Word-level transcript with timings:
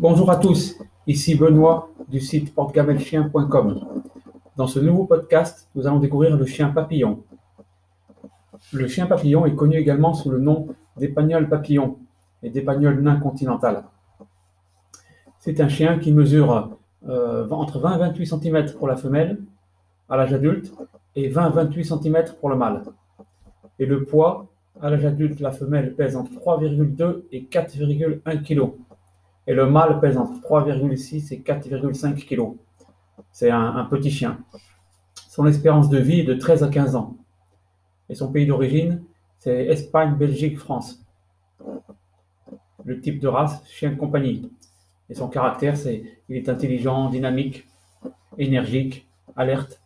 Bonjour 0.00 0.30
à 0.30 0.36
tous, 0.36 0.78
ici 1.08 1.34
Benoît 1.34 1.90
du 2.06 2.20
site 2.20 2.54
portegamelchien.com. 2.54 3.80
Dans 4.54 4.68
ce 4.68 4.78
nouveau 4.78 5.06
podcast, 5.06 5.68
nous 5.74 5.88
allons 5.88 5.98
découvrir 5.98 6.36
le 6.36 6.46
chien 6.46 6.68
papillon. 6.68 7.24
Le 8.72 8.86
chien 8.86 9.06
papillon 9.06 9.44
est 9.44 9.56
connu 9.56 9.76
également 9.76 10.14
sous 10.14 10.30
le 10.30 10.38
nom 10.38 10.68
d'épagnol 10.98 11.48
papillon 11.48 11.98
et 12.44 12.50
d'épagnol 12.50 13.00
nain 13.00 13.16
continental. 13.16 13.86
C'est 15.40 15.60
un 15.60 15.68
chien 15.68 15.98
qui 15.98 16.12
mesure 16.12 16.78
euh, 17.08 17.50
entre 17.50 17.80
20 17.80 17.96
et 17.96 17.98
28 17.98 18.26
cm 18.26 18.66
pour 18.78 18.86
la 18.86 18.94
femelle 18.94 19.40
à 20.08 20.16
l'âge 20.16 20.32
adulte 20.32 20.72
et 21.16 21.26
20 21.28 21.50
28 21.50 21.84
cm 21.84 22.24
pour 22.38 22.50
le 22.50 22.54
mâle. 22.54 22.84
Et 23.80 23.86
le 23.86 24.04
poids, 24.04 24.46
à 24.80 24.90
l'âge 24.90 25.04
adulte, 25.04 25.40
la 25.40 25.50
femelle 25.50 25.96
pèse 25.96 26.14
entre 26.14 26.30
3,2 26.34 27.24
et 27.32 27.48
4,1 27.50 28.44
kg. 28.44 28.74
Et 29.48 29.54
le 29.54 29.64
mâle 29.64 29.98
pèse 29.98 30.18
entre 30.18 30.38
3,6 30.42 31.32
et 31.32 31.38
4,5 31.38 32.26
kg. 32.26 32.54
C'est 33.32 33.50
un, 33.50 33.82
petit 33.86 34.10
chien. 34.10 34.38
Son 35.30 35.46
espérance 35.46 35.88
de 35.88 35.98
vie 35.98 36.20
est 36.20 36.24
de 36.24 36.34
13 36.34 36.64
à 36.64 36.68
15 36.68 36.96
ans. 36.96 37.16
Et 38.10 38.14
son 38.14 38.30
pays 38.30 38.46
d'origine, 38.46 39.02
c'est 39.38 39.64
Espagne, 39.66 40.16
Belgique, 40.16 40.58
France. 40.58 41.02
Le 42.84 43.00
type 43.00 43.20
de 43.20 43.28
race, 43.28 43.62
chien 43.66 43.90
de 43.90 43.96
compagnie. 43.96 44.52
Et 45.08 45.14
son 45.14 45.28
caractère, 45.28 45.78
c'est 45.78 46.02
il 46.28 46.36
est 46.36 46.50
intelligent, 46.50 47.08
dynamique, 47.08 47.66
énergique, 48.36 49.08
alerte. 49.34 49.80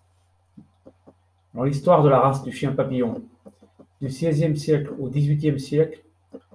Dans 1.54 1.62
l'histoire 1.62 2.02
de 2.02 2.08
la 2.08 2.18
race 2.18 2.42
du 2.42 2.50
chien 2.50 2.72
papillon, 2.72 3.22
du 4.00 4.08
XVIe 4.08 4.58
siècle 4.58 4.92
au 4.98 5.08
XVIIIe 5.08 5.60
siècle, 5.60 6.02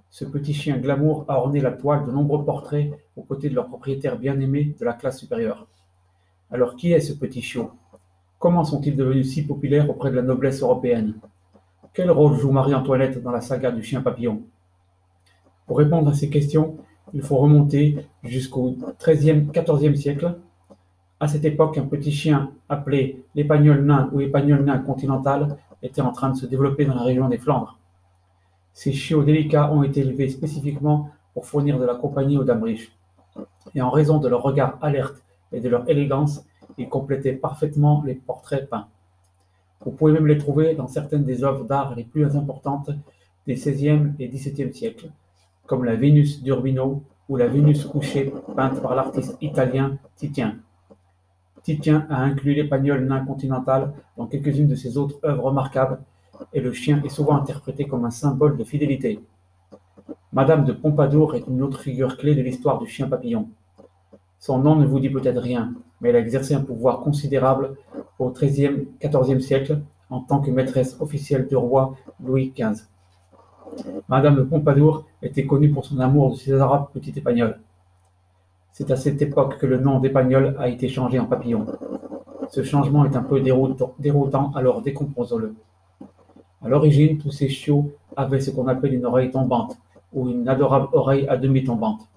ce 0.10 0.26
petit 0.26 0.54
chien 0.54 0.78
glamour 0.78 1.26
a 1.28 1.38
orné 1.38 1.62
la 1.62 1.72
toile 1.72 2.06
de 2.06 2.12
nombreux 2.12 2.44
portraits 2.44 2.92
aux 3.16 3.24
côtés 3.24 3.50
de 3.50 3.56
leurs 3.56 3.68
propriétaires 3.68 4.18
bien-aimés 4.18 4.76
de 4.80 4.86
la 4.86 4.94
classe 4.94 5.20
supérieure. 5.20 5.68
Alors 6.52 6.76
qui 6.76 6.94
est 6.94 7.02
ce 7.02 7.14
petit 7.14 7.42
chiot? 7.42 7.72
Comment 8.40 8.64
sont-ils 8.64 8.96
devenus 8.96 9.34
si 9.34 9.46
populaires 9.46 9.90
auprès 9.90 10.12
de 10.12 10.16
la 10.16 10.22
noblesse 10.22 10.62
européenne? 10.62 11.16
Quel 11.94 12.12
rôle 12.12 12.38
joue 12.38 12.52
Marie-Antoinette 12.52 13.22
dans 13.22 13.32
la 13.32 13.42
saga 13.42 13.72
du 13.72 13.84
chien 13.84 14.02
papillon? 14.02 14.44
Pour 15.66 15.80
répondre 15.80 16.10
à 16.10 16.14
ces 16.14 16.30
questions, 16.30 16.78
il 17.14 17.22
faut 17.22 17.38
remonter 17.38 18.06
jusqu'au 18.24 18.78
XIIIe, 19.00 19.48
XIVe 19.52 19.96
siècle. 19.96 20.36
À 21.20 21.28
cette 21.28 21.46
époque, 21.46 21.78
un 21.78 21.86
petit 21.86 22.12
chien 22.12 22.52
appelé 22.70 23.24
l'épagnol 23.34 23.84
nain 23.84 24.10
ou 24.14 24.22
épagnol 24.22 24.64
nain 24.64 24.78
continental 24.78 25.58
était 25.82 26.02
en 26.02 26.12
train 26.12 26.30
de 26.30 26.38
se 26.38 26.46
développer 26.46 26.86
dans 26.86 26.96
la 26.96 27.04
région 27.04 27.28
des 27.28 27.38
Flandres. 27.38 27.77
Ces 28.78 28.94
chiots 28.94 29.24
délicats 29.24 29.72
ont 29.74 29.82
été 29.82 30.02
élevés 30.02 30.30
spécifiquement 30.30 31.10
pour 31.34 31.48
fournir 31.48 31.80
de 31.80 31.84
la 31.84 31.96
compagnie 31.96 32.38
aux 32.38 32.44
dames 32.44 32.62
riches. 32.62 32.96
Et 33.74 33.82
en 33.82 33.90
raison 33.90 34.20
de 34.20 34.28
leur 34.28 34.44
regard 34.44 34.78
alerte 34.84 35.24
et 35.52 35.60
de 35.60 35.68
leur 35.68 35.90
élégance, 35.90 36.46
ils 36.78 36.88
complétaient 36.88 37.34
parfaitement 37.34 38.04
les 38.06 38.14
portraits 38.14 38.70
peints. 38.70 38.88
Vous 39.84 39.90
pouvez 39.90 40.14
même 40.14 40.28
les 40.28 40.38
trouver 40.38 40.76
dans 40.76 40.88
certaines 40.88 41.24
des 41.24 41.44
œuvres 41.44 41.64
d'art 41.64 41.96
les 41.96 42.04
plus 42.04 42.36
importantes 42.36 42.92
des 43.48 43.56
XVIe 43.56 44.12
et 44.20 44.28
XVIIe 44.28 44.72
siècles, 44.72 45.10
comme 45.66 45.84
la 45.84 45.96
Vénus 45.96 46.44
d'Urbino 46.44 47.02
ou 47.30 47.36
la 47.36 47.48
Vénus 47.48 47.84
couchée 47.84 48.32
peinte 48.56 48.80
par 48.80 48.94
l'artiste 48.94 49.38
italien 49.42 49.98
Titien. 50.18 50.56
Titien 51.64 52.06
a 52.12 52.22
inclus 52.22 52.54
l'épagnol 52.54 53.08
nain 53.08 53.26
continental 53.26 53.92
dans 54.18 54.28
quelques-unes 54.28 54.68
de 54.68 54.76
ses 54.76 55.00
autres 55.00 55.18
œuvres 55.26 55.46
remarquables, 55.46 55.98
et 56.54 56.62
le 56.62 56.72
chien 56.72 57.02
est 57.04 57.10
souvent 57.10 57.36
interprété 57.36 57.86
comme 57.86 58.06
un 58.06 58.12
symbole 58.12 58.58
de 58.58 58.64
fidélité. 58.64 59.20
Madame 60.34 60.66
de 60.66 60.74
Pompadour 60.74 61.36
est 61.36 61.48
une 61.48 61.62
autre 61.62 61.82
figure 61.82 62.18
clé 62.18 62.36
de 62.36 62.42
l'histoire 62.42 62.80
du 62.80 62.88
chien 62.88 63.08
papillon. 63.08 63.50
Son 64.40 64.60
nom 64.60 64.76
ne 64.76 64.86
vous 64.86 65.00
dit 65.00 65.10
peut-être 65.10 65.42
rien, 65.42 65.74
mais 66.00 66.10
elle 66.10 66.16
a 66.16 66.20
exercé 66.20 66.54
un 66.54 66.62
pouvoir 66.62 67.00
considérable 67.00 67.76
au 68.20 68.30
XIIIe, 68.30 68.88
XIVe 69.04 69.40
siècle 69.40 69.82
en 70.10 70.22
tant 70.22 70.40
que 70.40 70.52
maîtresse 70.52 70.98
officielle 71.00 71.48
du 71.48 71.56
roi 71.56 71.96
Louis 72.24 72.54
XV. 72.58 72.84
Madame 74.08 74.36
de 74.36 74.44
Pompadour 74.44 75.06
était 75.22 75.46
connue 75.46 75.70
pour 75.70 75.86
son 75.86 76.00
amour 76.00 76.32
de 76.32 76.36
ses 76.36 76.54
arabes 76.54 76.88
petits. 76.94 77.14
C'est 78.72 78.92
à 78.92 78.96
cette 78.96 79.22
époque 79.22 79.58
que 79.58 79.66
le 79.66 79.80
nom 79.80 80.00
d'épagnol 80.00 80.56
a 80.60 80.70
été 80.70 80.88
changé 80.88 81.20
en 81.20 81.26
papillon. 81.26 81.66
Ce 82.50 82.64
changement 82.64 83.06
est 83.06 83.16
un 83.16 83.24
peu 83.24 83.42
déroutant, 83.42 84.52
alors 84.56 84.82
décomposons-le. 84.82 85.56
À 86.62 86.70
l'origine, 86.70 87.18
tous 87.18 87.32
ces 87.32 87.50
chiots 87.50 87.92
avaient 88.16 88.42
ce 88.42 88.52
qu'on 88.52 88.68
appelle 88.68 88.94
une 88.94 89.06
oreille 89.06 89.32
tombante, 89.32 89.78
ou 90.14 90.30
une 90.30 90.50
adorable 90.50 90.88
oreille 90.94 91.28
à 91.28 91.38
demi 91.38 91.64
tombante. 91.64 92.08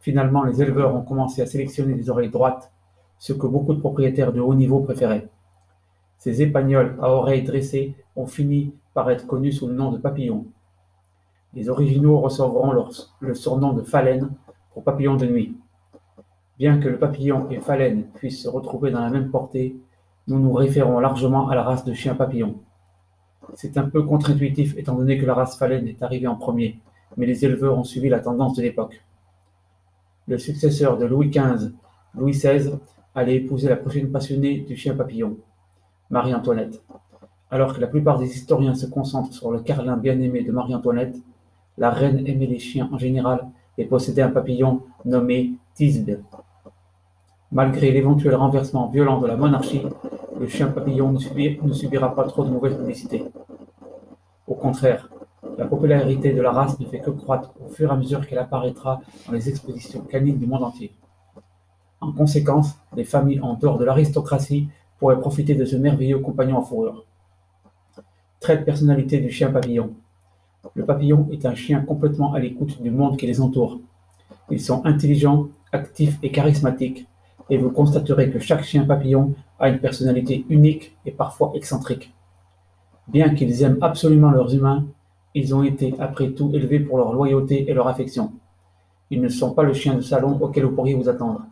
Finalement, 0.00 0.44
les 0.44 0.60
éleveurs 0.60 0.94
ont 0.94 1.02
commencé 1.02 1.42
à 1.42 1.46
sélectionner 1.46 1.94
des 1.94 2.10
oreilles 2.10 2.30
droites, 2.30 2.72
ce 3.18 3.32
que 3.32 3.46
beaucoup 3.46 3.74
de 3.74 3.80
propriétaires 3.80 4.32
de 4.32 4.40
haut 4.40 4.54
niveau 4.54 4.80
préféraient. 4.80 5.28
Ces 6.18 6.42
épagnols 6.42 6.96
à 7.00 7.10
oreilles 7.10 7.44
dressées 7.44 7.94
ont 8.16 8.26
fini 8.26 8.74
par 8.92 9.10
être 9.10 9.26
connus 9.26 9.52
sous 9.52 9.68
le 9.68 9.74
nom 9.74 9.92
de 9.92 9.98
papillons. 9.98 10.46
Les 11.54 11.68
originaux 11.68 12.18
recevront 12.20 12.72
le 13.20 13.34
surnom 13.34 13.72
de 13.72 13.82
phalène 13.82 14.30
pour 14.72 14.84
papillon 14.84 15.16
de 15.16 15.26
nuit. 15.26 15.56
Bien 16.58 16.78
que 16.78 16.88
le 16.88 16.98
papillon 16.98 17.48
et 17.50 17.58
phalène 17.58 18.04
puissent 18.14 18.42
se 18.42 18.48
retrouver 18.48 18.90
dans 18.90 19.00
la 19.00 19.10
même 19.10 19.30
portée, 19.30 19.76
nous 20.28 20.38
nous 20.38 20.52
référons 20.52 21.00
largement 21.00 21.48
à 21.48 21.54
la 21.54 21.62
race 21.62 21.84
de 21.84 21.92
chien 21.92 22.14
papillon. 22.14 22.56
C'est 23.54 23.76
un 23.76 23.88
peu 23.88 24.02
contre-intuitif 24.02 24.76
étant 24.76 24.94
donné 24.94 25.18
que 25.18 25.26
la 25.26 25.34
race 25.34 25.56
phalène 25.56 25.86
est 25.86 26.02
arrivée 26.02 26.26
en 26.26 26.36
premier, 26.36 26.78
mais 27.16 27.26
les 27.26 27.44
éleveurs 27.44 27.78
ont 27.78 27.84
suivi 27.84 28.08
la 28.08 28.20
tendance 28.20 28.56
de 28.56 28.62
l'époque. 28.62 29.02
Le 30.26 30.38
successeur 30.38 30.98
de 30.98 31.06
Louis 31.06 31.28
XV, 31.28 31.72
Louis 32.14 32.32
XVI, 32.32 32.72
allait 33.14 33.36
épouser 33.36 33.68
la 33.68 33.76
prochaine 33.76 34.10
passionnée 34.10 34.60
du 34.60 34.76
chien 34.76 34.94
papillon, 34.94 35.36
Marie-Antoinette. 36.10 36.82
Alors 37.50 37.74
que 37.74 37.80
la 37.80 37.88
plupart 37.88 38.18
des 38.18 38.32
historiens 38.32 38.74
se 38.74 38.86
concentrent 38.86 39.32
sur 39.32 39.50
le 39.50 39.60
carlin 39.60 39.96
bien-aimé 39.96 40.42
de 40.42 40.52
Marie-Antoinette, 40.52 41.16
la 41.78 41.90
reine 41.90 42.24
aimait 42.26 42.46
les 42.46 42.58
chiens 42.58 42.88
en 42.92 42.98
général 42.98 43.48
et 43.78 43.84
possédait 43.84 44.22
un 44.22 44.30
papillon 44.30 44.82
nommé 45.04 45.54
Tisbe. 45.74 46.20
Malgré 47.52 47.90
l'éventuel 47.90 48.36
renversement 48.36 48.86
violent 48.88 49.20
de 49.20 49.26
la 49.26 49.36
monarchie, 49.36 49.82
le 50.38 50.46
chien 50.46 50.68
papillon 50.68 51.12
ne, 51.12 51.72
subira 51.72 52.14
pas 52.14 52.24
trop 52.24 52.44
de 52.44 52.50
mauvaise 52.50 52.76
publicité. 52.76 53.24
Au 54.50 54.56
contraire, 54.56 55.08
la 55.58 55.64
popularité 55.64 56.32
de 56.32 56.42
la 56.42 56.50
race 56.50 56.80
ne 56.80 56.86
fait 56.86 56.98
que 56.98 57.10
croître 57.10 57.54
au 57.64 57.68
fur 57.68 57.88
et 57.88 57.92
à 57.92 57.96
mesure 57.96 58.26
qu'elle 58.26 58.40
apparaîtra 58.40 59.00
dans 59.28 59.32
les 59.32 59.48
expositions 59.48 60.00
canines 60.00 60.40
du 60.40 60.46
monde 60.46 60.64
entier. 60.64 60.92
En 62.00 62.10
conséquence, 62.10 62.76
les 62.96 63.04
familles 63.04 63.38
en 63.40 63.54
dehors 63.54 63.78
de 63.78 63.84
l'aristocratie 63.84 64.66
pourraient 64.98 65.20
profiter 65.20 65.54
de 65.54 65.64
ce 65.64 65.76
merveilleux 65.76 66.18
compagnon 66.18 66.56
en 66.56 66.62
fourrure. 66.62 67.04
Trait 68.40 68.58
de 68.58 68.64
personnalité 68.64 69.20
du 69.20 69.30
chien 69.30 69.52
papillon. 69.52 69.94
Le 70.74 70.84
papillon 70.84 71.28
est 71.30 71.46
un 71.46 71.54
chien 71.54 71.82
complètement 71.82 72.34
à 72.34 72.40
l'écoute 72.40 72.82
du 72.82 72.90
monde 72.90 73.16
qui 73.16 73.28
les 73.28 73.40
entoure. 73.40 73.78
Ils 74.50 74.60
sont 74.60 74.84
intelligents, 74.84 75.46
actifs 75.70 76.18
et 76.24 76.32
charismatiques, 76.32 77.06
et 77.50 77.56
vous 77.56 77.70
constaterez 77.70 78.30
que 78.30 78.40
chaque 78.40 78.64
chien 78.64 78.84
papillon 78.84 79.32
a 79.60 79.68
une 79.68 79.78
personnalité 79.78 80.44
unique 80.48 80.96
et 81.06 81.12
parfois 81.12 81.52
excentrique. 81.54 82.12
Bien 83.12 83.34
qu'ils 83.34 83.62
aiment 83.64 83.78
absolument 83.80 84.30
leurs 84.30 84.54
humains, 84.54 84.86
ils 85.34 85.52
ont 85.52 85.64
été 85.64 85.94
après 85.98 86.30
tout 86.30 86.52
élevés 86.54 86.78
pour 86.78 86.96
leur 86.96 87.12
loyauté 87.12 87.68
et 87.68 87.74
leur 87.74 87.88
affection. 87.88 88.32
Ils 89.10 89.20
ne 89.20 89.28
sont 89.28 89.52
pas 89.52 89.64
le 89.64 89.72
chien 89.72 89.94
de 89.94 90.00
salon 90.00 90.38
auquel 90.40 90.64
vous 90.64 90.76
pourriez 90.76 90.94
vous 90.94 91.08
attendre. 91.08 91.42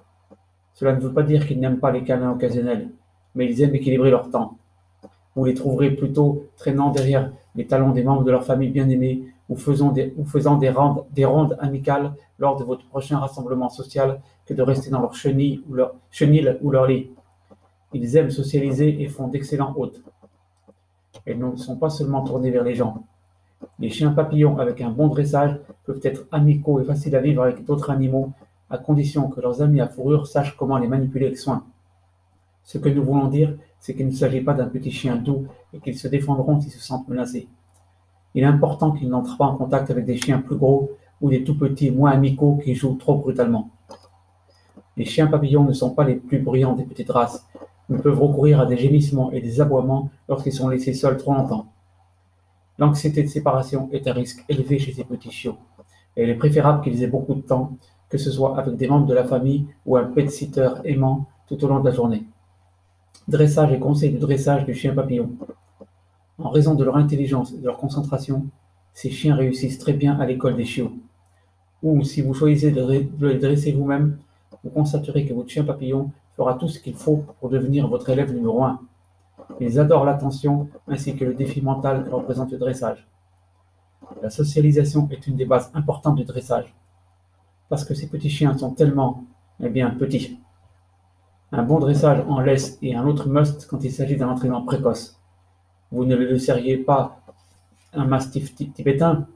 Cela 0.74 0.94
ne 0.94 1.00
veut 1.00 1.12
pas 1.12 1.24
dire 1.24 1.48
qu'ils 1.48 1.58
n'aiment 1.58 1.80
pas 1.80 1.90
les 1.90 2.04
câlins 2.04 2.30
occasionnels, 2.30 2.90
mais 3.34 3.46
ils 3.46 3.60
aiment 3.60 3.74
équilibrer 3.74 4.10
leur 4.10 4.30
temps. 4.30 4.56
Vous 5.34 5.44
les 5.44 5.54
trouverez 5.54 5.90
plutôt 5.90 6.44
traînant 6.56 6.90
derrière 6.90 7.32
les 7.56 7.66
talons 7.66 7.90
des 7.90 8.04
membres 8.04 8.22
de 8.22 8.30
leur 8.30 8.44
famille 8.44 8.70
bien-aimés 8.70 9.24
ou 9.48 9.56
faisant, 9.56 9.90
des, 9.90 10.12
rondes, 11.24 11.56
amicales 11.58 12.12
lors 12.38 12.56
de 12.56 12.62
votre 12.62 12.86
prochain 12.86 13.18
rassemblement 13.18 13.68
social 13.68 14.20
que 14.46 14.54
de 14.54 14.62
rester 14.62 14.90
dans 14.90 15.00
leur 15.00 15.16
chenille 15.16 15.64
leur, 15.68 15.94
chenille 16.12 16.56
ou 16.62 16.70
leur 16.70 16.86
lit. 16.86 17.10
Ils 17.92 18.16
aiment 18.16 18.30
socialiser 18.30 19.02
et 19.02 19.08
font 19.08 19.26
d'excellents 19.26 19.74
hôtes. 19.76 20.00
Elles 21.24 21.38
ne 21.38 21.56
sont 21.56 21.76
pas 21.76 21.90
seulement 21.90 22.22
tournées 22.22 22.50
vers 22.50 22.64
les 22.64 22.74
gens. 22.74 23.04
Les 23.78 23.90
chiens 23.90 24.12
papillons 24.12 24.58
avec 24.58 24.80
un 24.80 24.90
bon 24.90 25.08
dressage 25.08 25.58
peuvent 25.84 26.00
être 26.02 26.26
amicaux 26.32 26.80
et 26.80 26.84
faciles 26.84 27.16
à 27.16 27.20
vivre 27.20 27.42
avec 27.42 27.64
d'autres 27.64 27.90
animaux, 27.90 28.32
à 28.70 28.78
condition 28.78 29.28
que 29.28 29.40
leurs 29.40 29.62
amis 29.62 29.80
à 29.80 29.88
fourrure 29.88 30.26
sachent 30.26 30.56
comment 30.56 30.78
les 30.78 30.88
manipuler 30.88 31.26
avec 31.26 31.38
soin. 31.38 31.64
Ce 32.64 32.78
que 32.78 32.88
nous 32.88 33.02
voulons 33.02 33.28
dire, 33.28 33.56
c'est 33.80 33.94
qu'il 33.94 34.06
ne 34.06 34.12
s'agit 34.12 34.42
pas 34.42 34.54
d'un 34.54 34.66
petit 34.66 34.90
chien 34.90 35.16
doux 35.16 35.46
et 35.72 35.80
qu'ils 35.80 35.98
se 35.98 36.08
défendront 36.08 36.60
s'ils 36.60 36.72
se 36.72 36.80
sentent 36.80 37.08
menacés. 37.08 37.48
Il 38.34 38.42
est 38.42 38.46
important 38.46 38.92
qu'ils 38.92 39.08
n'entrent 39.08 39.36
pas 39.36 39.46
en 39.46 39.56
contact 39.56 39.90
avec 39.90 40.04
des 40.04 40.16
chiens 40.16 40.40
plus 40.40 40.56
gros 40.56 40.90
ou 41.20 41.30
des 41.30 41.42
tout 41.42 41.56
petits 41.56 41.90
moins 41.90 42.12
amicaux 42.12 42.60
qui 42.62 42.74
jouent 42.74 42.96
trop 42.96 43.16
brutalement. 43.16 43.70
Les 44.96 45.04
chiens 45.04 45.28
papillons 45.28 45.64
ne 45.64 45.72
sont 45.72 45.90
pas 45.90 46.04
les 46.04 46.16
plus 46.16 46.40
bruyants 46.40 46.74
des 46.74 46.84
petites 46.84 47.10
races, 47.10 47.46
mais 47.88 47.98
peuvent 47.98 48.20
recourir 48.20 48.60
à 48.60 48.66
des 48.66 48.76
gémissements 48.76 49.30
et 49.32 49.40
des 49.40 49.60
aboiements 49.60 50.10
lorsqu'ils 50.28 50.52
sont 50.52 50.68
laissés 50.68 50.94
seuls 50.94 51.16
trop 51.16 51.34
longtemps. 51.34 51.66
L'anxiété 52.78 53.22
de 53.22 53.28
séparation 53.28 53.88
est 53.92 54.06
un 54.06 54.12
risque 54.12 54.44
élevé 54.48 54.78
chez 54.78 54.92
ces 54.92 55.04
petits 55.04 55.30
chiots, 55.30 55.58
et 56.16 56.24
il 56.24 56.30
est 56.30 56.34
préférable 56.34 56.82
qu'ils 56.82 57.02
aient 57.02 57.08
beaucoup 57.08 57.34
de 57.34 57.40
temps 57.40 57.72
que 58.08 58.18
ce 58.18 58.30
soit 58.30 58.58
avec 58.58 58.76
des 58.76 58.88
membres 58.88 59.06
de 59.06 59.14
la 59.14 59.24
famille 59.24 59.66
ou 59.86 59.96
un 59.96 60.04
pet-sitter 60.04 60.70
aimant 60.84 61.26
tout 61.46 61.62
au 61.64 61.68
long 61.68 61.80
de 61.80 61.88
la 61.88 61.94
journée. 61.94 62.24
Dressage 63.26 63.72
et 63.72 63.78
conseils 63.78 64.12
de 64.12 64.18
dressage 64.18 64.64
du 64.64 64.74
chien 64.74 64.94
papillon. 64.94 65.30
En 66.38 66.50
raison 66.50 66.74
de 66.74 66.84
leur 66.84 66.96
intelligence 66.96 67.52
et 67.52 67.58
de 67.58 67.66
leur 67.66 67.76
concentration, 67.76 68.46
ces 68.94 69.10
chiens 69.10 69.34
réussissent 69.34 69.78
très 69.78 69.92
bien 69.92 70.18
à 70.18 70.26
l'école 70.26 70.56
des 70.56 70.64
chiots. 70.64 70.92
Ou 71.82 72.02
si 72.04 72.22
vous 72.22 72.34
choisissez 72.34 72.70
de 72.70 73.26
les 73.26 73.38
dresser 73.38 73.72
vous-même, 73.72 74.18
vous 74.64 74.70
constaterez 74.70 75.26
que 75.26 75.34
votre 75.34 75.50
chien 75.50 75.64
papillon 75.64 76.10
fera 76.38 76.54
tout 76.54 76.68
ce 76.68 76.78
qu'il 76.78 76.94
faut 76.94 77.24
pour 77.40 77.48
devenir 77.50 77.88
votre 77.88 78.08
élève 78.10 78.32
numéro 78.32 78.62
1. 78.62 78.80
Ils 79.58 79.80
adorent 79.80 80.04
l'attention 80.04 80.68
ainsi 80.86 81.16
que 81.16 81.24
le 81.24 81.34
défi 81.34 81.60
mental 81.60 82.04
que 82.04 82.10
représente 82.10 82.52
le 82.52 82.58
dressage. 82.58 83.08
La 84.22 84.30
socialisation 84.30 85.08
est 85.10 85.26
une 85.26 85.34
des 85.34 85.46
bases 85.46 85.70
importantes 85.74 86.14
du 86.14 86.24
dressage, 86.24 86.72
parce 87.68 87.84
que 87.84 87.92
ces 87.92 88.08
petits 88.08 88.30
chiens 88.30 88.56
sont 88.56 88.70
tellement, 88.70 89.24
eh 89.60 89.68
bien, 89.68 89.90
petits. 89.90 90.38
Un 91.50 91.64
bon 91.64 91.80
dressage 91.80 92.24
en 92.28 92.40
laisse 92.40 92.78
et 92.82 92.94
un 92.94 93.04
autre 93.04 93.28
must 93.28 93.66
quand 93.66 93.82
il 93.82 93.90
s'agit 93.90 94.16
d'un 94.16 94.28
entraînement 94.28 94.62
précoce. 94.62 95.20
Vous 95.90 96.04
ne 96.04 96.14
le 96.14 96.38
seriez 96.38 96.76
pas 96.76 97.20
un 97.94 98.04
mastif 98.04 98.54
tibétain. 98.54 99.26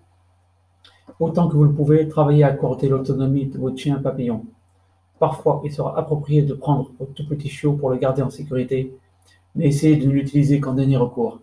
Autant 1.19 1.49
que 1.49 1.57
vous 1.57 1.65
le 1.65 1.73
pouvez, 1.73 2.07
travaillez 2.07 2.45
à 2.45 2.49
accorder 2.49 2.89
l'autonomie 2.89 3.47
de 3.47 3.59
votre 3.59 3.77
chien 3.77 3.97
papillon. 3.97 4.45
Parfois, 5.23 5.61
il 5.65 5.73
sera 5.73 5.97
approprié 5.97 6.43
de 6.43 6.53
prendre 6.53 6.91
votre 6.99 7.15
tout 7.15 7.25
petit 7.25 7.49
chiot 7.49 7.75
pour 7.75 7.91
le 7.91 7.97
garder 7.97 8.23
en 8.23 8.31
sécurité, 8.31 8.93
mais 9.55 9.67
essayez 9.67 9.95
de 9.95 10.09
ne 10.09 10.11
l'utiliser 10.11 10.59
qu'en 10.59 10.73
dernier 10.73 10.97
recours. 10.97 11.39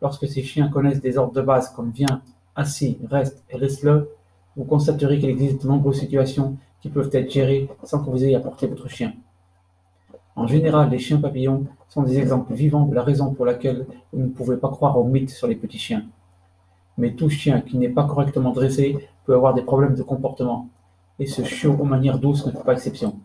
Lorsque 0.00 0.28
ces 0.28 0.44
chiens 0.44 0.68
connaissent 0.68 1.00
des 1.00 1.18
ordres 1.18 1.32
de 1.32 1.42
base 1.42 1.70
comme 1.70 1.90
viens, 1.90 2.22
assis, 2.54 3.00
reste 3.10 3.42
et 3.50 3.58
laisse-le, 3.58 4.08
vous 4.56 4.64
constaterez 4.64 5.18
qu'il 5.18 5.30
existe 5.30 5.64
de 5.64 5.66
nombreuses 5.66 5.98
situations 5.98 6.56
qui 6.80 6.90
peuvent 6.90 7.10
être 7.12 7.28
gérées 7.28 7.68
sans 7.82 8.04
que 8.04 8.08
vous 8.08 8.22
ayez 8.22 8.36
apporté 8.36 8.68
votre 8.68 8.86
chien. 8.86 9.14
En 10.36 10.46
général, 10.46 10.88
les 10.90 11.00
chiens 11.00 11.18
papillons 11.18 11.66
sont 11.88 12.04
des 12.04 12.18
exemples 12.18 12.54
vivants 12.54 12.86
de 12.86 12.94
la 12.94 13.02
raison 13.02 13.34
pour 13.34 13.46
laquelle 13.46 13.84
vous 14.12 14.22
ne 14.22 14.28
pouvez 14.28 14.58
pas 14.58 14.68
croire 14.68 14.96
aux 14.96 15.08
mythes 15.08 15.30
sur 15.30 15.48
les 15.48 15.56
petits 15.56 15.78
chiens. 15.78 16.04
Mais 16.98 17.14
tout 17.14 17.30
chien 17.30 17.62
qui 17.62 17.78
n'est 17.78 17.88
pas 17.88 18.04
correctement 18.04 18.52
dressé 18.52 18.96
peut 19.24 19.34
avoir 19.34 19.54
des 19.54 19.62
problèmes 19.62 19.96
de 19.96 20.04
comportement, 20.04 20.68
et 21.22 21.26
ce 21.26 21.44
chiot 21.44 21.76
aux 21.78 21.84
manières 21.84 22.18
douces 22.18 22.44
ne 22.46 22.50
fait 22.50 22.64
pas 22.64 22.72
exception. 22.72 23.20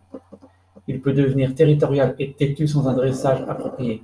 Il 0.87 1.01
peut 1.01 1.13
devenir 1.13 1.55
territorial 1.55 2.13
et 2.19 2.31
têtu 2.31 2.67
sans 2.67 2.87
un 2.87 2.93
dressage 2.93 3.43
approprié. 3.47 4.03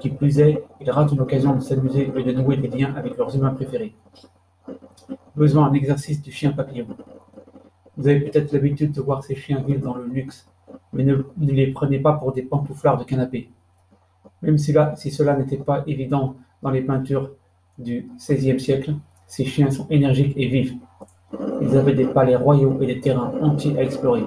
Qui 0.00 0.08
plus 0.08 0.40
est, 0.40 0.64
il 0.80 0.90
rate 0.90 1.12
une 1.12 1.20
occasion 1.20 1.54
de 1.54 1.60
s'amuser 1.60 2.10
et 2.16 2.22
de 2.24 2.32
nouer 2.32 2.56
des 2.56 2.68
liens 2.68 2.94
avec 2.96 3.18
leurs 3.18 3.36
humains 3.36 3.50
préférés. 3.50 3.94
Besoin 5.36 5.68
d'un 5.68 5.74
exercice 5.74 6.22
du 6.22 6.32
chien 6.32 6.52
papillon. 6.52 6.86
Vous 7.98 8.08
avez 8.08 8.20
peut-être 8.20 8.50
l'habitude 8.52 8.92
de 8.92 9.02
voir 9.02 9.22
ces 9.22 9.34
chiens 9.34 9.60
vivre 9.60 9.82
dans 9.82 9.94
le 9.94 10.06
luxe, 10.06 10.48
mais 10.94 11.04
ne, 11.04 11.22
les 11.38 11.66
prenez 11.70 11.98
pas 11.98 12.14
pour 12.14 12.32
des 12.32 12.42
pantouflards 12.42 12.96
de 12.96 13.04
canapé. 13.04 13.50
Même 14.40 14.56
si, 14.56 14.74
si 14.96 15.10
cela 15.10 15.36
n'était 15.36 15.58
pas 15.58 15.84
évident 15.86 16.36
dans 16.62 16.70
les 16.70 16.80
peintures 16.80 17.30
du 17.78 18.08
XVIe 18.16 18.58
siècle, 18.58 18.94
ces 19.26 19.44
chiens 19.44 19.70
sont 19.70 19.86
énergiques 19.90 20.32
et 20.36 20.48
vifs. 20.48 20.72
Ils 21.62 21.76
avaient 21.76 21.94
des 21.94 22.06
palais 22.06 22.34
royaux 22.34 22.76
et 22.80 22.86
des 22.86 23.00
terrains 23.00 23.32
entiers 23.40 23.78
à 23.78 23.84
explorer. 23.84 24.24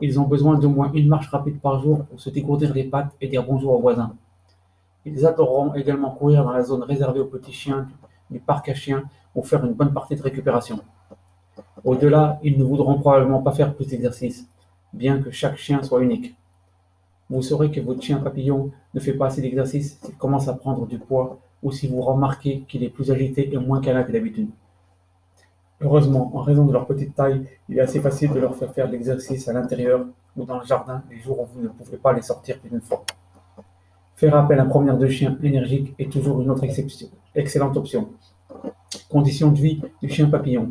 Ils 0.00 0.18
ont 0.18 0.24
besoin 0.24 0.58
d'au 0.58 0.68
moins 0.68 0.90
une 0.92 1.06
marche 1.06 1.28
rapide 1.28 1.60
par 1.60 1.80
jour 1.80 2.04
pour 2.06 2.20
se 2.20 2.28
dégourdir 2.28 2.74
les 2.74 2.82
pattes 2.82 3.12
et 3.20 3.28
dire 3.28 3.44
bonjour 3.44 3.72
aux 3.72 3.80
voisins. 3.80 4.12
Ils 5.04 5.24
adoreront 5.24 5.74
également 5.74 6.10
courir 6.10 6.44
dans 6.44 6.50
la 6.50 6.64
zone 6.64 6.82
réservée 6.82 7.20
aux 7.20 7.26
petits 7.26 7.52
chiens 7.52 7.88
du 8.30 8.40
parc 8.40 8.68
à 8.68 8.74
chiens 8.74 9.04
ou 9.34 9.44
faire 9.44 9.64
une 9.64 9.74
bonne 9.74 9.92
partie 9.92 10.16
de 10.16 10.22
récupération. 10.22 10.80
Au-delà, 11.84 12.40
ils 12.42 12.58
ne 12.58 12.64
voudront 12.64 12.98
probablement 12.98 13.40
pas 13.40 13.52
faire 13.52 13.72
plus 13.72 13.86
d'exercices, 13.86 14.48
bien 14.92 15.22
que 15.22 15.30
chaque 15.30 15.56
chien 15.56 15.82
soit 15.84 16.02
unique. 16.02 16.34
Vous 17.30 17.42
saurez 17.42 17.70
que 17.70 17.80
votre 17.80 18.02
chien 18.02 18.18
papillon 18.18 18.72
ne 18.92 19.00
fait 19.00 19.14
pas 19.14 19.26
assez 19.26 19.40
d'exercice 19.40 20.00
s'il 20.02 20.16
commence 20.16 20.48
à 20.48 20.54
prendre 20.54 20.84
du 20.86 20.98
poids 20.98 21.38
ou 21.62 21.70
si 21.70 21.86
vous 21.86 22.00
remarquez 22.00 22.64
qu'il 22.68 22.82
est 22.82 22.88
plus 22.88 23.10
agité 23.12 23.54
et 23.54 23.56
moins 23.56 23.80
câlin 23.80 24.02
que 24.02 24.12
d'habitude. 24.12 24.48
Heureusement, 25.82 26.30
en 26.36 26.42
raison 26.42 26.64
de 26.64 26.72
leur 26.72 26.86
petite 26.86 27.14
taille, 27.16 27.44
il 27.68 27.76
est 27.76 27.80
assez 27.80 28.00
facile 28.00 28.32
de 28.32 28.38
leur 28.38 28.54
faire 28.54 28.72
faire 28.72 28.88
l'exercice 28.88 29.48
à 29.48 29.52
l'intérieur 29.52 30.06
ou 30.36 30.44
dans 30.44 30.60
le 30.60 30.64
jardin 30.64 31.02
les 31.10 31.18
jours 31.18 31.40
où 31.40 31.46
vous 31.52 31.60
ne 31.60 31.68
pouvez 31.68 31.96
pas 31.96 32.12
les 32.12 32.22
sortir 32.22 32.58
plus 32.60 32.70
d'une 32.70 32.80
fois. 32.80 33.04
Faire 34.14 34.36
appel 34.36 34.60
à 34.60 34.62
un 34.62 34.66
promeneur 34.66 34.96
de 34.96 35.08
chien 35.08 35.36
énergique 35.42 35.92
est 35.98 36.10
toujours 36.10 36.40
une 36.40 36.50
autre 36.50 36.64
excellente 37.34 37.76
option. 37.76 38.10
Conditions 39.10 39.50
de 39.50 39.58
vie 39.58 39.82
du 40.00 40.08
chien 40.08 40.28
papillon. 40.28 40.70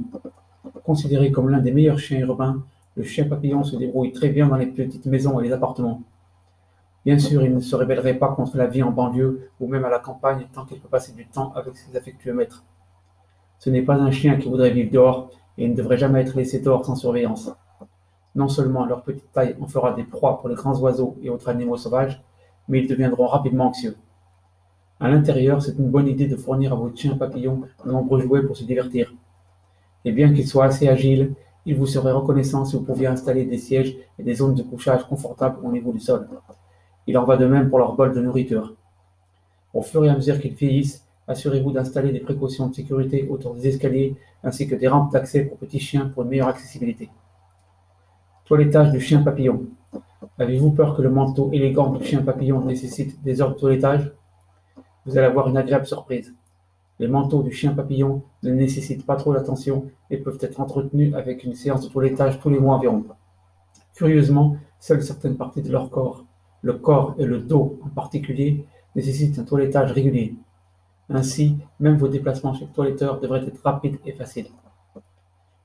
Considéré 0.85 1.29
comme 1.31 1.49
l'un 1.49 1.59
des 1.59 1.73
meilleurs 1.73 1.99
chiens 1.99 2.19
urbains, 2.19 2.63
le 2.95 3.03
chien 3.03 3.27
papillon 3.27 3.65
se 3.65 3.75
débrouille 3.75 4.13
très 4.13 4.29
bien 4.29 4.47
dans 4.47 4.55
les 4.55 4.67
petites 4.67 5.05
maisons 5.07 5.41
et 5.41 5.43
les 5.43 5.51
appartements. 5.51 6.01
Bien 7.03 7.19
sûr, 7.19 7.43
il 7.43 7.53
ne 7.53 7.59
se 7.59 7.75
rebellerait 7.75 8.13
pas 8.13 8.29
contre 8.29 8.55
la 8.55 8.67
vie 8.67 8.83
en 8.83 8.91
banlieue 8.91 9.49
ou 9.59 9.67
même 9.67 9.83
à 9.83 9.89
la 9.89 9.99
campagne 9.99 10.47
tant 10.53 10.65
qu'il 10.65 10.79
peut 10.79 10.87
passer 10.87 11.11
du 11.11 11.25
temps 11.25 11.51
avec 11.55 11.75
ses 11.75 11.97
affectueux 11.97 12.33
maîtres. 12.33 12.63
Ce 13.61 13.69
n'est 13.69 13.83
pas 13.83 13.93
un 13.93 14.09
chien 14.09 14.37
qui 14.37 14.49
voudrait 14.49 14.71
vivre 14.71 14.91
dehors 14.91 15.29
et 15.59 15.67
ne 15.67 15.75
devrait 15.75 15.99
jamais 15.99 16.21
être 16.21 16.35
laissé 16.35 16.61
dehors 16.61 16.83
sans 16.83 16.95
surveillance. 16.95 17.51
Non 18.33 18.47
seulement 18.47 18.87
leur 18.87 19.03
petite 19.03 19.31
taille 19.33 19.55
en 19.61 19.67
fera 19.67 19.93
des 19.93 20.03
proies 20.03 20.39
pour 20.39 20.49
les 20.49 20.55
grands 20.55 20.75
oiseaux 20.79 21.15
et 21.21 21.29
autres 21.29 21.47
animaux 21.47 21.77
sauvages, 21.77 22.23
mais 22.67 22.79
ils 22.79 22.87
deviendront 22.87 23.27
rapidement 23.27 23.67
anxieux. 23.67 23.95
À 24.99 25.09
l'intérieur, 25.09 25.61
c'est 25.61 25.77
une 25.77 25.91
bonne 25.91 26.07
idée 26.07 26.25
de 26.25 26.35
fournir 26.35 26.73
à 26.73 26.75
votre 26.75 26.97
chien 26.97 27.15
papillon 27.15 27.61
de 27.85 27.91
nombreux 27.91 28.19
jouets 28.21 28.41
pour 28.41 28.57
se 28.57 28.63
divertir. 28.63 29.13
Et 30.05 30.11
bien 30.11 30.33
qu'il 30.33 30.47
soit 30.47 30.65
assez 30.65 30.87
agile, 30.87 31.35
il 31.67 31.75
vous 31.75 31.85
serait 31.85 32.13
reconnaissant 32.13 32.65
si 32.65 32.75
vous 32.75 32.83
pouviez 32.83 33.05
installer 33.05 33.45
des 33.45 33.59
sièges 33.59 33.95
et 34.17 34.23
des 34.23 34.33
zones 34.33 34.55
de 34.55 34.63
couchage 34.63 35.03
confortables 35.03 35.59
au 35.63 35.71
niveau 35.71 35.91
du 35.91 35.99
sol. 35.99 36.27
Il 37.05 37.15
en 37.15 37.25
va 37.25 37.37
de 37.37 37.45
même 37.45 37.69
pour 37.69 37.77
leur 37.77 37.93
bol 37.95 38.11
de 38.15 38.21
nourriture. 38.21 38.73
Au 39.71 39.83
fur 39.83 40.03
et 40.03 40.09
à 40.09 40.15
mesure 40.15 40.39
qu'ils 40.39 40.55
vieillissent, 40.55 41.05
Assurez-vous 41.31 41.71
d'installer 41.71 42.11
des 42.11 42.19
précautions 42.19 42.67
de 42.67 42.75
sécurité 42.75 43.25
autour 43.29 43.55
des 43.55 43.65
escaliers 43.69 44.17
ainsi 44.43 44.67
que 44.67 44.75
des 44.75 44.89
rampes 44.89 45.13
d'accès 45.13 45.45
pour 45.45 45.57
petits 45.57 45.79
chiens 45.79 46.07
pour 46.09 46.23
une 46.23 46.29
meilleure 46.29 46.49
accessibilité. 46.49 47.09
Toilettage 48.43 48.91
du 48.91 48.99
chien 48.99 49.23
papillon. 49.23 49.63
Avez-vous 50.37 50.71
peur 50.71 50.93
que 50.93 51.01
le 51.01 51.09
manteau 51.09 51.49
élégant 51.53 51.91
du 51.91 52.03
chien 52.03 52.21
papillon 52.21 52.59
nécessite 52.65 53.23
des 53.23 53.41
heures 53.41 53.53
de 53.53 53.57
toilettage? 53.57 54.11
Vous 55.05 55.17
allez 55.17 55.27
avoir 55.27 55.47
une 55.47 55.55
agréable 55.55 55.85
surprise. 55.85 56.35
Les 56.99 57.07
manteaux 57.07 57.43
du 57.43 57.53
chien 57.53 57.73
papillon 57.73 58.23
ne 58.43 58.51
nécessitent 58.51 59.05
pas 59.05 59.15
trop 59.15 59.33
d'attention 59.33 59.85
et 60.09 60.17
peuvent 60.17 60.39
être 60.41 60.59
entretenus 60.59 61.15
avec 61.15 61.45
une 61.45 61.55
séance 61.55 61.87
de 61.87 61.89
toilettage 61.89 62.41
tous 62.41 62.49
les 62.49 62.59
mois 62.59 62.75
environ. 62.75 63.05
Curieusement, 63.95 64.57
seules 64.79 65.01
certaines 65.01 65.37
parties 65.37 65.61
de 65.61 65.71
leur 65.71 65.89
corps, 65.89 66.25
le 66.61 66.73
corps 66.73 67.15
et 67.17 67.25
le 67.25 67.39
dos 67.39 67.79
en 67.85 67.87
particulier, 67.87 68.65
nécessitent 68.97 69.39
un 69.39 69.45
toilettage 69.45 69.93
régulier. 69.93 70.35
Ainsi, 71.09 71.57
même 71.79 71.97
vos 71.97 72.07
déplacements 72.07 72.53
chez 72.53 72.65
le 72.65 72.71
toiletteur 72.71 73.19
devraient 73.19 73.45
être 73.45 73.61
rapides 73.63 73.99
et 74.05 74.13
faciles. 74.13 74.47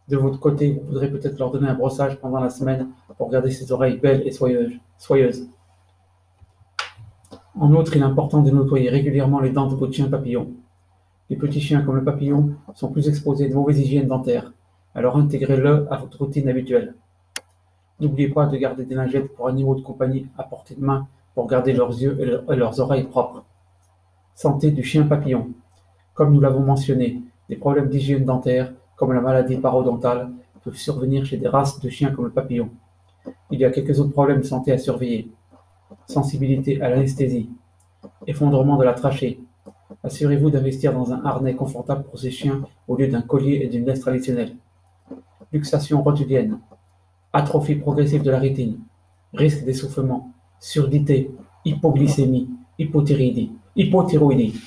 De 0.09 0.17
votre 0.17 0.39
côté, 0.39 0.73
vous 0.73 0.87
voudrez 0.87 1.11
peut-être 1.11 1.39
leur 1.39 1.51
donner 1.51 1.69
un 1.69 1.75
brossage 1.75 2.19
pendant 2.21 2.41
la 2.41 2.51
semaine 2.51 2.89
pour 3.19 3.31
garder 3.31 3.51
ses 3.51 3.73
oreilles 3.73 3.99
belles 3.99 4.23
et 4.27 4.31
soyeuses. 4.31 5.49
En 7.59 7.73
outre, 7.73 7.97
il 7.97 8.03
est 8.03 8.05
important 8.05 8.43
de 8.43 8.51
nettoyer 8.51 8.91
régulièrement 8.91 9.41
les 9.41 9.51
dents 9.51 9.67
de 9.67 9.75
votre 9.75 9.93
chien 9.93 10.09
papillon. 10.09 10.53
Les 11.29 11.37
petits 11.37 11.61
chiens 11.61 11.83
comme 11.83 11.97
le 11.97 12.05
papillon 12.05 12.55
sont 12.75 12.93
plus 12.93 13.09
exposés 13.09 13.47
à 13.47 13.49
de 13.49 13.55
mauvaises 13.55 13.81
hygiènes 13.81 14.07
dentaires, 14.07 14.53
alors 14.95 15.17
intégrez-le 15.17 15.93
à 15.93 15.97
votre 15.97 16.19
routine 16.19 16.49
habituelle. 16.49 16.95
N'oubliez 17.99 18.29
pas 18.29 18.47
de 18.47 18.57
garder 18.57 18.85
des 18.85 18.95
lingettes 18.95 19.35
pour 19.35 19.49
animaux 19.49 19.75
de 19.75 19.81
compagnie 19.81 20.29
à 20.39 20.45
portée 20.45 20.75
de 20.75 20.85
main 20.85 21.09
pour 21.35 21.49
garder 21.49 21.73
leurs 21.73 21.91
yeux 21.91 22.17
et 22.21 22.57
leurs 22.57 22.79
oreilles 22.79 23.05
propres. 23.05 23.45
Santé 24.37 24.71
du 24.71 24.83
chien 24.83 25.07
papillon. 25.07 25.49
Comme 26.13 26.35
nous 26.35 26.41
l'avons 26.41 26.61
mentionné, 26.61 27.23
des 27.49 27.57
problèmes 27.57 27.89
d'hygiène 27.89 28.27
dentaire, 28.27 28.71
comme 28.95 29.15
la 29.15 29.23
maladie 29.23 29.57
parodontale, 29.57 30.31
peuvent 30.63 30.77
survenir 30.77 31.25
chez 31.25 31.39
des 31.39 31.49
races 31.49 31.81
de 31.81 31.89
chiens 31.89 32.11
comme 32.11 32.27
le 32.27 32.31
papillon. 32.31 32.69
Il 33.51 33.59
y 33.59 33.65
a 33.65 33.71
quelques 33.71 33.99
autres 33.99 34.13
problèmes 34.13 34.41
de 34.41 34.47
santé 34.47 34.73
à 34.73 34.79
surveiller. 34.79 35.31
Sensibilité 36.07 36.83
à 36.83 36.91
l'anesthésie. 36.91 37.49
Effondrement 38.27 38.77
de 38.77 38.85
la 38.85 38.93
trachée. 38.93 39.41
Assurez-vous 40.05 40.51
d'investir 40.51 40.93
dans 40.93 41.15
un 41.15 41.25
harnais 41.25 41.55
confortable 41.55 42.05
pour 42.05 42.19
ces 42.19 42.31
chiens 42.31 42.61
au 42.89 42.97
lieu 42.97 43.09
d'un 43.09 43.23
collier 43.23 43.61
et 43.63 43.69
d'une 43.69 43.87
laisse 43.87 44.01
traditionnelle. 44.01 44.55
Luxation 45.51 46.03
rotulienne. 46.03 46.59
Atrophie 47.33 47.77
progressive 47.77 48.23
de 48.23 48.31
la 48.31 48.39
rétine. 48.39 48.81
Risque 49.33 49.65
d'essoufflement. 49.65 50.31
Surdité. 50.61 51.31
Hypoglycémie. 51.65 52.51
Hypothyroïdie 52.79 53.53
hypothyroïdie. 53.77 54.61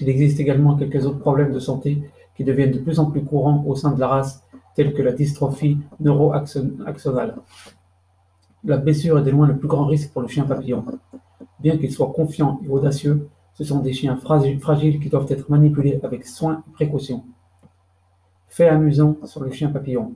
Il 0.00 0.08
existe 0.08 0.40
également 0.40 0.76
quelques 0.76 1.04
autres 1.04 1.18
problèmes 1.18 1.52
de 1.52 1.60
santé 1.60 2.02
qui 2.36 2.44
deviennent 2.44 2.72
de 2.72 2.78
plus 2.78 2.98
en 2.98 3.10
plus 3.10 3.22
courants 3.22 3.62
au 3.66 3.74
sein 3.76 3.90
de 3.90 4.00
la 4.00 4.08
race, 4.08 4.42
tels 4.74 4.94
que 4.94 5.02
la 5.02 5.12
dystrophie 5.12 5.78
neuroaxonale. 5.98 7.36
La 8.64 8.76
blessure 8.78 9.18
est 9.18 9.22
de 9.22 9.30
loin 9.30 9.46
le 9.46 9.58
plus 9.58 9.68
grand 9.68 9.86
risque 9.86 10.12
pour 10.12 10.22
le 10.22 10.28
chien 10.28 10.44
papillon. 10.44 10.84
Bien 11.58 11.76
qu'il 11.76 11.90
soit 11.90 12.12
confiant 12.12 12.60
et 12.64 12.68
audacieux, 12.68 13.28
ce 13.54 13.64
sont 13.64 13.80
des 13.80 13.92
chiens 13.92 14.16
fragiles 14.16 15.00
qui 15.00 15.10
doivent 15.10 15.30
être 15.30 15.50
manipulés 15.50 16.00
avec 16.02 16.26
soin 16.26 16.62
et 16.66 16.72
précaution. 16.72 17.24
Fait 18.46 18.68
amusant 18.68 19.16
sur 19.24 19.42
le 19.42 19.50
chien 19.50 19.70
papillon. 19.70 20.12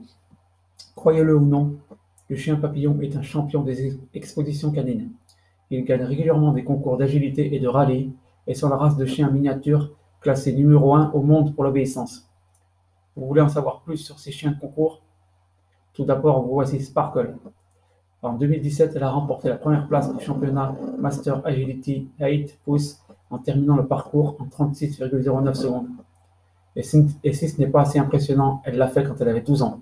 Croyez-le 0.95 1.35
ou 1.37 1.45
non, 1.45 1.75
le 2.29 2.35
chien 2.35 2.55
papillon 2.55 2.97
est 3.01 3.15
un 3.15 3.21
champion 3.21 3.61
des 3.61 3.99
expositions 4.13 4.71
canines. 4.71 5.11
Il 5.71 5.83
gagne 5.83 6.03
régulièrement 6.03 6.51
des 6.51 6.63
concours 6.63 6.97
d'agilité 6.97 7.55
et 7.55 7.59
de 7.59 7.67
rallye 7.67 8.13
et 8.47 8.53
sont 8.53 8.69
la 8.69 8.77
race 8.77 8.97
de 8.97 9.05
chiens 9.05 9.29
miniatures 9.29 9.91
classée 10.25 10.53
numéro 10.53 10.95
1 10.95 11.11
au 11.11 11.21
monde 11.21 11.53
pour 11.53 11.63
l'obéissance. 11.63 12.27
Vous 13.15 13.27
voulez 13.27 13.41
en 13.41 13.49
savoir 13.49 13.81
plus 13.81 13.97
sur 13.97 14.19
ces 14.19 14.31
chiens 14.31 14.51
de 14.51 14.59
concours? 14.59 15.03
Tout 15.93 16.03
d'abord, 16.03 16.41
voici 16.47 16.81
Sparkle. 16.81 17.35
En 18.23 18.33
2017, 18.33 18.93
elle 18.95 19.03
a 19.03 19.11
remporté 19.11 19.49
la 19.49 19.55
première 19.55 19.87
place 19.87 20.11
du 20.15 20.23
championnat 20.23 20.75
Master 20.97 21.45
Agility 21.45 22.09
8 22.19 22.59
pouces 22.65 23.05
en 23.29 23.37
terminant 23.37 23.75
le 23.75 23.85
parcours 23.85 24.35
en 24.39 24.45
36,09 24.45 25.53
secondes. 25.53 25.87
Et 26.75 26.81
si, 26.81 27.05
et 27.23 27.31
si 27.31 27.47
ce 27.47 27.61
n'est 27.61 27.67
pas 27.67 27.81
assez 27.81 27.99
impressionnant, 27.99 28.61
elle 28.65 28.77
l'a 28.77 28.87
fait 28.87 29.03
quand 29.03 29.15
elle 29.21 29.29
avait 29.29 29.41
12 29.41 29.61
ans. 29.61 29.79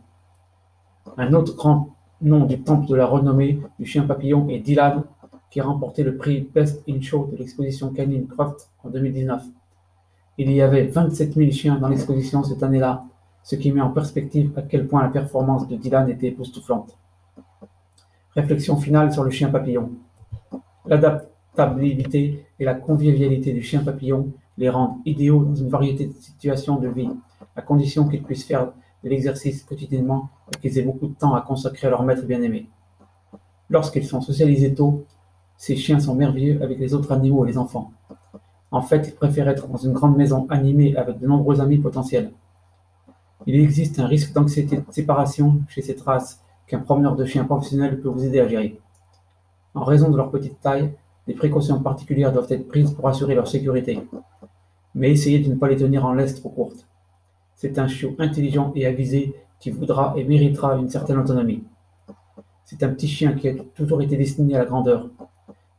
Un 1.18 1.34
autre 1.34 1.56
grand 1.56 1.96
nom 2.22 2.46
du 2.46 2.62
temple 2.62 2.88
de 2.88 2.96
la 2.96 3.06
renommée 3.06 3.62
du 3.80 3.86
chien 3.86 4.04
papillon 4.04 4.50
est 4.50 4.60
Dylan, 4.60 5.04
qui 5.53 5.60
a 5.60 5.65
remporté 5.65 6.01
le 6.01 6.17
prix 6.17 6.50
Best 6.51 6.81
in 6.89 7.00
Show 7.00 7.29
de 7.31 7.38
l'exposition 7.38 7.91
Canine 7.91 8.25
Craft 8.25 8.72
en 8.83 8.89
2019. 8.89 9.43
Il 10.39 10.51
y 10.51 10.63
avait 10.63 10.88
27 10.88 11.36
000 11.36 11.51
chiens 11.51 11.75
dans 11.75 11.89
l'exposition 11.89 12.41
cette 12.43 12.63
année-là, 12.63 13.05
ce 13.43 13.55
qui 13.55 13.72
met 13.72 13.79
en 13.79 13.91
perspective 13.91 14.51
à 14.57 14.63
quel 14.63 14.88
point 14.88 15.03
la 15.03 15.10
performance 15.10 15.67
de 15.67 15.75
Dylan 15.75 16.10
était 16.10 16.29
époustouflante. 16.29 16.98
Réflexion 18.36 18.77
finale 18.77 19.13
sur 19.13 19.24
le 19.24 19.29
chien 19.29 19.50
papillon. 19.50 19.91
L'adaptabilité 20.88 22.48
et 22.60 22.65
la 22.65 22.74
convivialité 22.74 23.53
du 23.53 23.62
chien 23.62 23.83
papillon 23.83 24.31
les 24.57 24.69
rendent 24.69 25.01
idéaux 25.05 25.43
dans 25.43 25.53
une 25.53 25.69
variété 25.69 26.07
de 26.07 26.13
situations 26.13 26.77
de 26.77 26.88
vie, 26.88 27.12
à 27.55 27.62
condition 27.62 28.07
qu'ils 28.07 28.24
puissent 28.24 28.45
faire 28.45 28.72
de 29.03 29.10
l'exercice 29.10 29.63
quotidiennement 29.63 30.29
et 30.51 30.57
qu'ils 30.57 30.79
aient 30.79 30.83
beaucoup 30.83 31.10
de 31.10 31.13
temps 31.13 31.36
à 31.36 31.41
consacrer 31.41 31.86
à 31.86 31.91
leur 31.91 32.01
maître 32.01 32.25
bien-aimé. 32.25 32.69
Lorsqu'ils 33.69 34.07
sont 34.07 34.22
socialisés 34.22 34.74
tôt, 34.74 35.05
ces 35.57 35.75
chiens 35.75 36.00
sont 36.00 36.15
merveilleux 36.15 36.62
avec 36.62 36.79
les 36.79 36.93
autres 36.93 37.12
animaux 37.12 37.45
et 37.45 37.50
les 37.50 37.57
enfants. 37.57 37.91
En 38.72 38.81
fait, 38.81 39.07
ils 39.07 39.15
préfèrent 39.15 39.50
être 39.50 39.67
dans 39.67 39.77
une 39.77 39.93
grande 39.93 40.17
maison 40.17 40.48
animée 40.50 40.95
avec 40.95 41.19
de 41.19 41.27
nombreux 41.27 41.62
amis 41.62 41.77
potentiels. 41.77 42.31
Il 43.45 43.55
existe 43.55 44.00
un 44.00 44.07
risque 44.07 44.33
d'anxiété 44.33 44.77
de 44.77 44.83
séparation 44.89 45.62
chez 45.67 45.81
cette 45.81 46.01
race 46.01 46.41
qu'un 46.65 46.79
promeneur 46.79 47.15
de 47.15 47.25
chiens 47.25 47.43
professionnel 47.43 48.00
peut 48.00 48.10
vous 48.10 48.24
aider 48.24 48.39
à 48.39 48.48
gérer. 48.48 48.79
En 49.75 49.83
raison 49.83 50.10
de 50.10 50.17
leur 50.17 50.31
petite 50.31 50.60
taille, 50.62 50.93
des 51.27 51.33
précautions 51.33 51.79
particulières 51.81 52.31
doivent 52.31 52.51
être 52.51 52.67
prises 52.67 52.91
pour 52.91 53.07
assurer 53.07 53.36
leur 53.36 53.48
sécurité. 53.48 54.01
Mais 54.95 55.12
essayez 55.12 55.39
de 55.39 55.50
ne 55.50 55.55
pas 55.55 55.67
les 55.67 55.77
tenir 55.77 56.05
en 56.05 56.13
laisse 56.13 56.39
trop 56.39 56.50
courte. 56.50 56.88
C'est 57.55 57.79
un 57.79 57.88
chiot 57.88 58.15
intelligent 58.19 58.72
et 58.75 58.86
avisé 58.86 59.33
qui 59.60 59.72
voudra 59.72 60.13
et 60.17 60.24
méritera 60.24 60.75
une 60.75 60.89
certaine 60.89 61.17
autonomie. 61.17 61.63
C'est 62.65 62.83
un 62.83 62.89
petit 62.89 63.07
chien 63.07 63.33
qui 63.33 63.48
a 63.50 63.53
toujours 63.75 64.01
été 64.01 64.17
destiné 64.17 64.55
à 64.55 64.60
la 64.60 64.65
grandeur. 64.65 65.10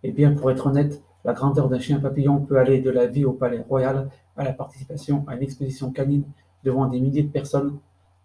Et 0.05 0.13
bien, 0.13 0.33
pour 0.35 0.51
être 0.51 0.67
honnête, 0.67 1.03
la 1.25 1.33
grandeur 1.33 1.69
d'un 1.69 1.81
chien 1.81 1.99
papillon 1.99 2.41
peut 2.41 2.59
aller 2.59 2.81
de 2.81 2.91
la 2.91 3.07
vie 3.07 3.25
au 3.25 3.33
palais 3.33 3.65
royal 3.67 4.11
à 4.37 4.45
la 4.45 4.53
participation 4.53 5.25
à 5.27 5.35
une 5.35 5.43
exposition 5.43 5.91
canine 5.91 6.25
devant 6.63 6.87
des 6.87 7.01
milliers 7.01 7.23
de 7.23 7.33
personnes 7.33 7.79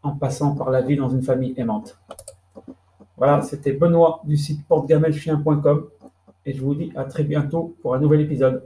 en 0.04 0.12
passant 0.12 0.56
par 0.56 0.70
la 0.72 0.82
vie 0.82 0.98
dans 0.98 1.08
une 1.08 1.24
famille 1.24 1.54
aimante. 1.56 1.98
Voilà, 3.18 3.42
c'était 3.42 3.72
Benoît 3.72 4.22
du 4.26 4.36
site 4.36 4.68
portegamelchien.com 4.68 5.88
et 6.46 6.54
je 6.54 6.62
vous 6.62 6.76
dis 6.76 6.92
à 6.96 7.06
très 7.06 7.24
bientôt 7.24 7.76
pour 7.82 7.96
un 7.96 8.00
nouvel 8.00 8.22
épisode. 8.22 8.64